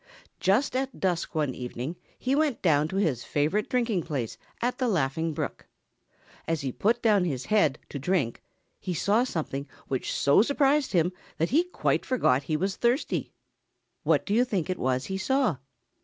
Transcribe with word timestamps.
Just 0.39 0.75
at 0.75 0.99
dusk 0.99 1.35
one 1.35 1.53
evening 1.53 1.95
he 2.17 2.33
went 2.33 2.63
down 2.63 2.87
to 2.87 2.95
his 2.95 3.23
favorite 3.23 3.69
drinking 3.69 4.01
place 4.01 4.35
at 4.59 4.79
the 4.79 4.87
Laughing 4.87 5.31
Brook. 5.31 5.67
As 6.47 6.61
he 6.61 6.71
put 6.71 7.03
down 7.03 7.23
his 7.23 7.45
head 7.45 7.77
to 7.89 7.99
drink 7.99 8.41
he 8.79 8.95
saw 8.95 9.23
something 9.23 9.67
which 9.89 10.11
so 10.11 10.41
surprised 10.41 10.93
him 10.93 11.13
that 11.37 11.51
he 11.51 11.65
quite 11.65 12.03
forgot 12.03 12.41
he 12.41 12.57
was 12.57 12.77
thirsty. 12.77 13.31
What 14.01 14.25
do 14.25 14.33
you 14.33 14.43
think 14.43 14.71
it 14.71 14.79
was 14.79 15.05
he 15.05 15.19
saw? 15.19 15.57